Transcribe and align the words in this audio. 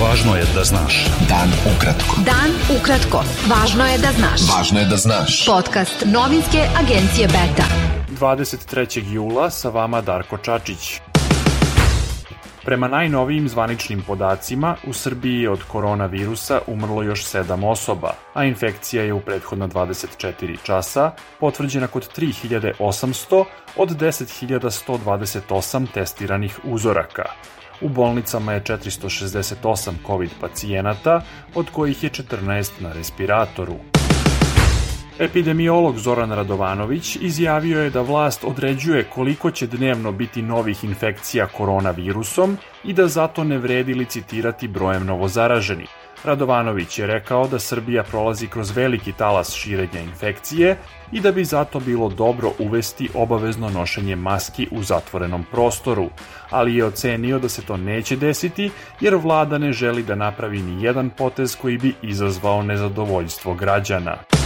Važno 0.00 0.32
je 0.36 0.44
da 0.54 0.62
znaš. 0.64 1.06
Dan 1.28 1.50
ukratko. 1.76 2.22
Dan 2.24 2.54
ukratko. 2.72 3.20
Važno 3.50 3.84
je 3.84 3.98
da 3.98 4.12
znaš. 4.16 4.46
Važno 4.48 4.80
je 4.80 4.86
da 4.88 4.96
znaš. 4.96 5.44
Podcast 5.46 6.06
novinske 6.06 6.64
agencije 6.80 7.28
Beta. 7.28 7.66
23. 8.20 9.12
jula 9.12 9.50
sa 9.50 9.68
vama 9.68 10.00
Darko 10.00 10.38
Čačić. 10.38 11.00
Prema 12.64 12.88
najnovijim 12.88 13.48
zvaničnim 13.48 14.02
podacima, 14.06 14.76
u 14.86 14.92
Srbiji 14.92 15.40
je 15.40 15.50
od 15.50 15.62
koronavirusa 15.62 16.60
umrlo 16.66 17.02
još 17.02 17.24
7 17.24 17.66
osoba, 17.66 18.14
a 18.34 18.44
infekcija 18.44 19.02
je 19.02 19.12
u 19.12 19.20
prethodna 19.20 19.68
24 19.68 20.56
časa 20.62 21.12
potvrđena 21.40 21.86
kod 21.86 22.08
3800 22.18 23.44
od 23.76 23.88
10.128 23.88 25.86
testiranih 25.94 26.58
uzoraka. 26.64 27.24
U 27.80 27.88
bolnicama 27.88 28.52
je 28.52 28.60
468 28.60 29.92
COVID 30.06 30.30
pacijenata, 30.40 31.22
od 31.54 31.70
kojih 31.70 32.04
je 32.04 32.10
14 32.10 32.70
na 32.80 32.92
respiratoru. 32.92 33.99
Epidemiolog 35.20 35.98
Zoran 35.98 36.32
Radovanović 36.32 37.16
izjavio 37.16 37.82
je 37.82 37.90
da 37.90 38.00
vlast 38.00 38.44
određuje 38.44 39.04
koliko 39.04 39.50
će 39.50 39.66
dnevno 39.66 40.12
biti 40.12 40.42
novih 40.42 40.84
infekcija 40.84 41.46
koronavirusom 41.46 42.56
i 42.84 42.92
da 42.92 43.08
zato 43.08 43.44
ne 43.44 43.58
vredi 43.58 43.94
licitirati 43.94 44.68
brojem 44.68 45.06
novozaraženih. 45.06 45.88
Radovanović 46.24 46.98
je 46.98 47.06
rekao 47.06 47.48
da 47.48 47.58
Srbija 47.58 48.02
prolazi 48.02 48.46
kroz 48.46 48.76
veliki 48.76 49.12
talas 49.12 49.54
širenja 49.54 50.00
infekcije 50.00 50.76
i 51.12 51.20
da 51.20 51.32
bi 51.32 51.44
zato 51.44 51.80
bilo 51.80 52.08
dobro 52.08 52.52
uvesti 52.58 53.08
obavezno 53.14 53.70
nošenje 53.70 54.16
maski 54.16 54.68
u 54.70 54.82
zatvorenom 54.82 55.44
prostoru, 55.50 56.08
ali 56.50 56.76
je 56.76 56.84
ocenio 56.84 57.38
da 57.38 57.48
se 57.48 57.62
to 57.62 57.76
neće 57.76 58.16
desiti 58.16 58.70
jer 59.00 59.14
vlada 59.14 59.58
ne 59.58 59.72
želi 59.72 60.02
da 60.02 60.14
napravi 60.14 60.62
ni 60.62 60.84
jedan 60.84 61.10
potez 61.10 61.56
koji 61.56 61.78
bi 61.78 61.94
izazvao 62.02 62.62
nezadovoljstvo 62.62 63.54
građana. 63.54 64.39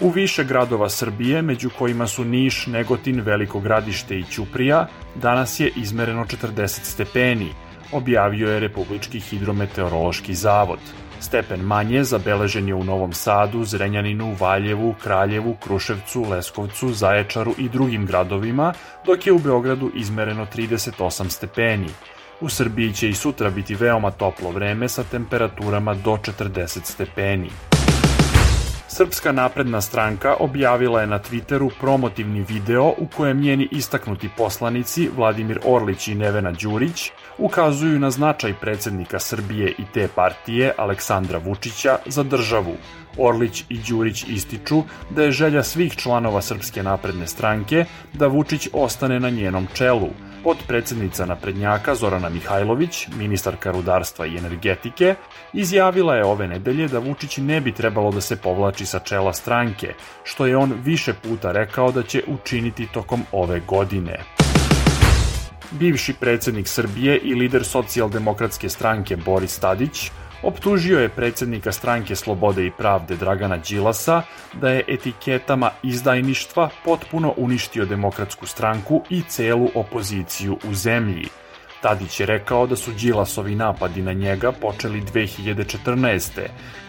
U 0.00 0.10
više 0.10 0.44
gradova 0.44 0.88
Srbije, 0.88 1.42
među 1.42 1.70
kojima 1.78 2.06
su 2.06 2.24
Niš, 2.24 2.66
Negotin, 2.66 3.20
Veliko 3.20 3.60
gradište 3.60 4.18
i 4.18 4.24
Ćuprija, 4.24 4.86
danas 5.14 5.60
je 5.60 5.72
izmereno 5.76 6.24
40 6.24 6.66
stepeni, 6.66 7.48
objavio 7.92 8.50
je 8.50 8.60
Republički 8.60 9.20
hidrometeorološki 9.20 10.34
zavod. 10.34 10.78
Stepen 11.20 11.60
manje 11.60 12.04
zabeležen 12.04 12.68
je 12.68 12.74
u 12.74 12.84
Novom 12.84 13.12
Sadu, 13.12 13.64
Zrenjaninu, 13.64 14.36
Valjevu, 14.40 14.94
Kraljevu, 15.02 15.56
Kruševcu, 15.64 16.22
Leskovcu, 16.22 16.92
Zaječaru 16.92 17.54
i 17.58 17.68
drugim 17.68 18.06
gradovima, 18.06 18.72
dok 19.06 19.26
je 19.26 19.32
u 19.32 19.38
Beogradu 19.38 19.90
izmereno 19.94 20.46
38 20.54 21.28
stepeni. 21.28 21.88
U 22.40 22.48
Srbiji 22.48 22.92
će 22.92 23.08
i 23.08 23.14
sutra 23.14 23.50
biti 23.50 23.74
veoma 23.74 24.10
toplo 24.10 24.50
vreme 24.50 24.88
sa 24.88 25.04
temperaturama 25.04 25.94
do 25.94 26.10
40 26.10 26.84
stepeni. 26.84 27.50
Srpska 28.96 29.32
napredna 29.32 29.80
stranka 29.80 30.34
objavila 30.40 31.00
je 31.00 31.06
na 31.06 31.18
Twitteru 31.18 31.70
promotivni 31.80 32.42
video 32.48 32.94
u 32.98 33.06
kojem 33.16 33.40
njeni 33.40 33.68
istaknuti 33.70 34.30
poslanici 34.36 35.10
Vladimir 35.16 35.58
Orlić 35.64 36.08
i 36.08 36.14
Nevena 36.14 36.52
Đurić 36.52 37.10
ukazuju 37.38 37.98
na 37.98 38.10
značaj 38.10 38.54
predsednika 38.60 39.18
Srbije 39.18 39.70
i 39.78 39.82
te 39.94 40.08
partije 40.14 40.72
Aleksandra 40.78 41.38
Vučića 41.38 41.98
za 42.06 42.22
državu. 42.22 42.76
Orlić 43.18 43.64
i 43.68 43.78
Đurić 43.88 44.24
ističu 44.28 44.82
da 45.10 45.22
je 45.22 45.32
želja 45.32 45.62
svih 45.62 45.96
članova 45.96 46.42
Srpske 46.42 46.82
napredne 46.82 47.26
stranke 47.26 47.84
da 48.12 48.26
Vučić 48.26 48.68
ostane 48.72 49.20
na 49.20 49.30
njenom 49.30 49.66
čelu, 49.74 50.08
Podpredsednica 50.44 51.26
naprednjaka 51.26 51.94
Zorana 51.94 52.28
Mihajlović, 52.28 53.08
ministarka 53.16 53.70
rudarstva 53.70 54.26
i 54.26 54.36
energetike, 54.36 55.14
izjavila 55.52 56.16
je 56.16 56.24
ove 56.24 56.48
nedelje 56.48 56.88
da 56.88 56.98
Vučić 56.98 57.36
ne 57.36 57.60
bi 57.60 57.72
trebalo 57.72 58.10
da 58.10 58.20
se 58.20 58.36
povlači 58.36 58.86
sa 58.86 58.98
čela 58.98 59.32
stranke, 59.32 59.94
što 60.24 60.46
je 60.46 60.56
on 60.56 60.74
više 60.84 61.14
puta 61.14 61.52
rekao 61.52 61.92
da 61.92 62.02
će 62.02 62.22
učiniti 62.26 62.88
tokom 62.92 63.22
ove 63.32 63.60
godine. 63.60 64.18
Bivši 65.70 66.14
predsednik 66.20 66.68
Srbije 66.68 67.18
i 67.18 67.34
lider 67.34 67.64
socijaldemokratske 67.64 68.68
stranke 68.68 69.16
Boris 69.16 69.58
Tadić 69.58 70.10
optužio 70.44 71.00
je 71.00 71.08
predsednika 71.08 71.72
stranke 71.72 72.16
Slobode 72.16 72.66
i 72.66 72.70
pravde 72.70 73.16
Dragana 73.16 73.56
Đilasa 73.56 74.22
da 74.52 74.68
je 74.68 74.84
etiketama 74.88 75.70
izdajništva 75.82 76.68
potpuno 76.84 77.34
uništio 77.36 77.84
demokratsku 77.84 78.46
stranku 78.46 79.02
i 79.10 79.22
celu 79.28 79.68
opoziciju 79.74 80.58
u 80.70 80.74
zemlji. 80.74 81.28
Tadić 81.84 82.20
je 82.20 82.26
rekao 82.26 82.66
da 82.66 82.76
su 82.76 82.92
Đilasovi 82.92 83.54
napadi 83.54 84.02
na 84.02 84.12
njega 84.12 84.52
počeli 84.52 85.02
2014. 85.02 86.40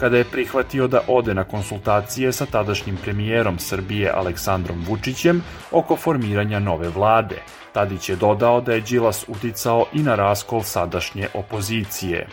kada 0.00 0.16
je 0.16 0.24
prihvatio 0.24 0.86
da 0.86 1.00
ode 1.08 1.34
na 1.34 1.44
konsultacije 1.44 2.32
sa 2.32 2.46
tadašnjim 2.46 2.96
premijerom 2.96 3.58
Srbije 3.58 4.10
Aleksandrom 4.14 4.84
Vučićem 4.86 5.42
oko 5.70 5.96
formiranja 5.96 6.58
nove 6.58 6.88
vlade. 6.88 7.42
Tadić 7.72 8.08
je 8.08 8.16
dodao 8.16 8.60
da 8.60 8.72
je 8.72 8.80
Đilas 8.80 9.24
uticao 9.28 9.86
i 9.92 10.02
na 10.02 10.14
raskol 10.14 10.62
sadašnje 10.62 11.28
opozicije. 11.34 12.26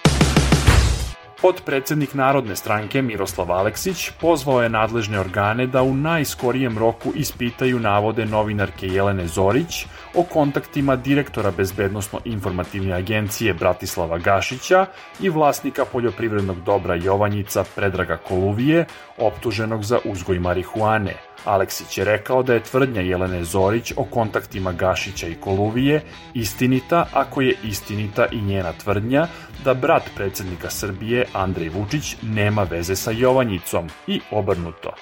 Podpredsednik 1.41 2.13
Narodne 2.13 2.55
stranke 2.55 3.01
Miroslav 3.01 3.51
Aleksić 3.51 4.09
pozvao 4.19 4.61
je 4.61 4.69
nadležne 4.69 5.19
organe 5.19 5.65
da 5.67 5.81
u 5.81 5.93
najskorijem 5.95 6.77
roku 6.77 7.11
ispitaju 7.15 7.79
navode 7.79 8.25
novinarke 8.25 8.87
Jelene 8.87 9.27
Zorić 9.27 9.85
o 10.15 10.23
kontaktima 10.23 10.95
direktora 10.95 11.51
Bezbednostno-informativne 11.51 12.93
agencije 12.93 13.53
Bratislava 13.53 14.17
Gašića 14.17 14.85
i 15.19 15.29
vlasnika 15.29 15.85
poljoprivrednog 15.85 16.61
dobra 16.61 16.95
Jovanjica 16.95 17.63
Predraga 17.75 18.17
Koluvije, 18.17 18.85
optuženog 19.17 19.83
za 19.83 19.99
uzgoj 20.05 20.39
marihuane– 20.39 21.15
Aleksić 21.45 21.97
je 21.97 22.05
rekao 22.05 22.43
da 22.43 22.53
je 22.53 22.63
tvrdnja 22.63 23.01
Jelene 23.01 23.43
Zorić 23.43 23.93
o 23.97 24.03
kontaktima 24.03 24.71
Gašića 24.71 25.27
i 25.27 25.35
Koluvije 25.35 26.01
istinita 26.33 27.05
ako 27.13 27.41
je 27.41 27.55
istinita 27.63 28.25
i 28.31 28.41
njena 28.41 28.73
tvrdnja 28.73 29.27
da 29.63 29.73
brat 29.73 30.03
predsednika 30.15 30.69
Srbije 30.69 31.25
Andrej 31.33 31.69
Vučić 31.69 32.15
nema 32.21 32.63
veze 32.63 32.95
sa 32.95 33.11
Jovanjicom 33.11 33.89
i 34.07 34.21
obrnuto. 34.31 34.93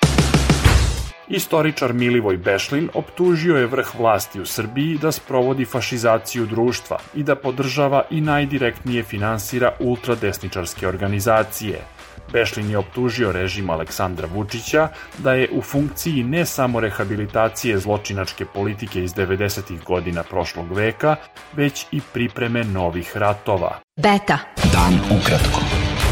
Istoričar 1.27 1.93
Milivoj 1.93 2.37
Bešlin 2.37 2.89
optužio 2.93 3.57
je 3.57 3.67
vrh 3.67 3.95
vlasti 3.99 4.41
u 4.41 4.45
Srbiji 4.45 4.97
da 4.97 5.11
sprovodi 5.11 5.65
fašizaciju 5.65 6.45
društva 6.45 6.97
i 7.15 7.23
da 7.23 7.35
podržava 7.35 8.03
i 8.09 8.21
najdirektnije 8.21 9.03
finansira 9.03 9.71
ultradesničarske 9.79 10.87
organizacije– 10.87 11.81
Bešlin 12.31 12.69
je 12.69 12.77
optužio 12.77 13.31
režim 13.31 13.69
Aleksandra 13.69 14.27
Vučića 14.33 14.87
da 15.17 15.33
je 15.33 15.49
u 15.51 15.61
funkciji 15.61 16.23
ne 16.23 16.45
samo 16.45 16.79
rehabilitacije 16.79 17.79
zločinačke 17.79 18.45
politike 18.45 19.03
iz 19.03 19.13
90. 19.13 19.83
godina 19.83 20.23
prošlog 20.23 20.71
veka, 20.71 21.15
već 21.53 21.85
i 21.91 22.01
pripreme 22.13 22.63
novih 22.63 23.17
ratova. 23.17 23.79
Beta. 23.97 24.37
Dan 24.73 25.19
ukratko. 25.19 25.68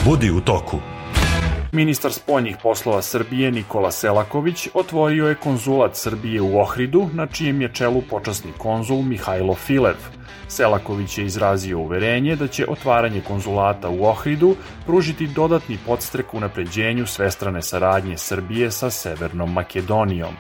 Budi 0.08 0.32
u 0.32 0.42
toku. 0.42 0.78
Ministar 1.72 2.14
spoljnih 2.14 2.58
poslova 2.64 3.02
Srbije 3.02 3.52
Nikola 3.52 3.92
Selaković 3.92 4.68
otvorio 4.74 5.28
je 5.28 5.36
konzulat 5.36 5.96
Srbije 5.96 6.42
u 6.42 6.60
Ohridu, 6.60 7.10
na 7.14 7.28
čijem 7.28 7.62
je 7.62 7.74
čelu 7.74 8.02
počasni 8.10 8.52
konzul 8.58 9.02
Mihajlo 9.02 9.56
Filev. 9.56 9.96
Selaković 10.48 11.18
je 11.18 11.26
izrazio 11.26 11.80
uverenje 11.80 12.36
da 12.36 12.48
će 12.48 12.66
otvaranje 12.70 13.22
konzulata 13.22 13.90
u 13.90 14.06
Ohridu 14.06 14.56
pružiti 14.86 15.28
dodatni 15.28 15.78
podstrek 15.86 16.34
u 16.34 16.40
napređenju 16.40 17.06
svestrane 17.06 17.62
saradnje 17.62 18.18
Srbije 18.18 18.72
sa 18.72 18.90
Severnom 18.90 19.54
Makedonijom. 19.54 20.34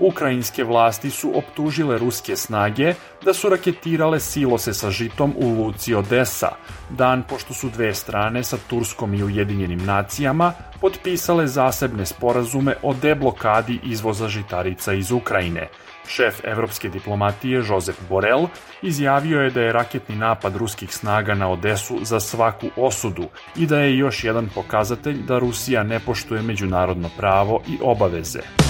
Ukrajinske 0.00 0.64
vlasti 0.64 1.10
su 1.10 1.32
optužile 1.38 1.98
ruske 1.98 2.36
snage 2.36 2.94
da 3.24 3.34
su 3.34 3.48
raketirale 3.48 4.20
silose 4.20 4.74
sa 4.74 4.90
žitom 4.90 5.34
u 5.36 5.48
Luci 5.48 5.94
Odesa, 5.94 6.48
dan 6.90 7.22
pošto 7.28 7.54
su 7.54 7.68
dve 7.68 7.94
strane 7.94 8.44
sa 8.44 8.56
Turskom 8.70 9.14
i 9.14 9.22
Ujedinjenim 9.24 9.84
nacijama 9.84 10.52
potpisale 10.80 11.46
zasebne 11.46 12.06
sporazume 12.06 12.74
o 12.82 12.94
deblokadi 12.94 13.80
izvoza 13.84 14.28
žitarica 14.28 14.92
iz 14.92 15.10
Ukrajine. 15.10 15.68
Šef 16.08 16.40
evropske 16.44 16.88
diplomatije 16.88 17.62
Josep 17.68 17.96
Borel 18.08 18.46
izjavio 18.82 19.40
je 19.40 19.50
da 19.50 19.60
je 19.60 19.72
raketni 19.72 20.16
napad 20.16 20.56
ruskih 20.56 20.94
snaga 20.94 21.34
na 21.34 21.50
Odesu 21.50 21.98
za 22.02 22.20
svaku 22.20 22.66
osudu 22.76 23.24
i 23.56 23.66
da 23.66 23.78
je 23.78 23.98
još 23.98 24.24
jedan 24.24 24.48
pokazatelj 24.54 25.22
da 25.22 25.38
Rusija 25.38 25.82
ne 25.82 26.00
poštuje 26.00 26.42
međunarodno 26.42 27.10
pravo 27.16 27.62
i 27.68 27.78
obaveze. 27.82 28.69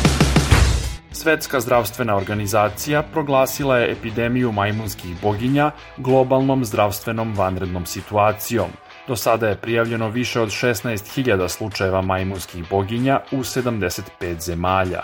Svetska 1.13 1.61
zdravstvena 1.61 2.17
organizacija 2.17 3.03
proglasila 3.03 3.79
je 3.79 3.93
epidemiju 3.93 4.53
majmunskih 4.53 5.21
boginja 5.23 5.71
globalnom 5.97 6.65
zdravstvenom 6.65 7.35
vanrednom 7.37 7.87
situacijom. 7.87 8.71
Do 9.09 9.17
sada 9.17 9.49
je 9.49 9.57
prijavljeno 9.57 10.09
više 10.09 10.41
od 10.41 10.49
16.000 10.49 11.49
slučajeva 11.49 12.03
majmunskih 12.03 12.65
boginja 12.71 13.21
u 13.33 13.37
75 13.37 14.03
zemalja. 14.41 15.03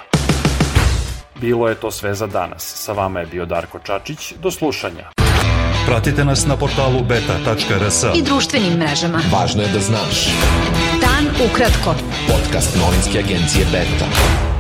Bilo 1.41 1.69
je 1.69 1.75
to 1.75 1.91
sve 1.91 2.15
za 2.15 2.27
danas. 2.27 2.73
Sa 2.77 2.93
vama 2.93 3.21
je 3.21 3.27
bio 3.27 3.47
Darko 3.47 3.79
Čačić. 3.79 4.33
Do 4.43 4.51
slušanja. 4.51 5.11
Pratite 5.87 6.25
nas 6.25 6.47
na 6.47 6.57
portalu 6.57 7.01
beta.rs. 7.09 8.05
i 8.17 8.23
društvenim 8.23 8.73
mrežama. 8.73 9.21
Važno 9.33 9.63
je 9.63 9.69
da 9.69 9.81
znaš. 9.81 10.29
Dan 11.01 11.51
ukratko. 11.51 11.95
Podcast 12.29 12.77
novinske 12.81 13.19
agencije 13.19 13.67
Beta. 13.73 14.56